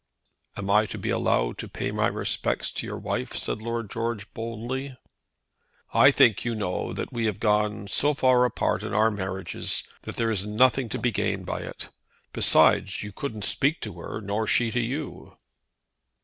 "Am 0.57 0.67
I 0.71 0.87
to 0.87 0.97
be 0.97 1.11
allowed 1.11 1.59
to 1.59 1.67
pay 1.69 1.91
my 1.91 2.07
respects 2.07 2.71
to 2.71 2.87
your 2.87 2.97
wife?" 2.97 3.35
said 3.37 3.61
Lord 3.61 3.91
George 3.91 4.33
boldly. 4.33 4.97
"I 5.93 6.09
think, 6.09 6.43
you 6.43 6.55
know, 6.55 6.91
that 6.91 7.13
we 7.13 7.25
have 7.25 7.39
gone 7.39 7.87
so 7.87 8.15
far 8.15 8.43
apart 8.43 8.81
in 8.81 8.95
our 8.95 9.11
marriages 9.11 9.83
that 10.01 10.15
there 10.15 10.31
is 10.31 10.43
nothing 10.43 10.89
to 10.89 10.97
be 10.97 11.11
gained 11.11 11.45
by 11.45 11.59
it. 11.59 11.89
Besides, 12.33 13.03
you 13.03 13.11
couldn't 13.11 13.43
speak 13.43 13.79
to 13.81 13.99
her, 13.99 14.21
nor 14.21 14.47
she 14.47 14.71
to 14.71 14.79
you." 14.81 15.37